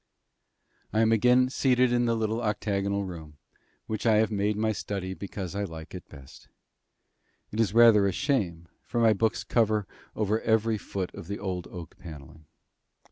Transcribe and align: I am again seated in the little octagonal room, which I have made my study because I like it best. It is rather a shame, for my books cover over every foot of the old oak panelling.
I 0.91 1.01
am 1.01 1.11
again 1.11 1.49
seated 1.51 1.91
in 1.93 2.05
the 2.05 2.15
little 2.15 2.41
octagonal 2.41 3.03
room, 3.03 3.37
which 3.85 4.07
I 4.07 4.15
have 4.15 4.31
made 4.31 4.57
my 4.57 4.71
study 4.71 5.13
because 5.13 5.53
I 5.53 5.63
like 5.63 5.93
it 5.93 6.09
best. 6.09 6.47
It 7.51 7.59
is 7.59 7.75
rather 7.75 8.07
a 8.07 8.11
shame, 8.11 8.67
for 8.81 8.99
my 8.99 9.13
books 9.13 9.43
cover 9.43 9.85
over 10.15 10.41
every 10.41 10.79
foot 10.79 11.13
of 11.13 11.27
the 11.27 11.37
old 11.37 11.67
oak 11.67 11.99
panelling. 11.99 12.45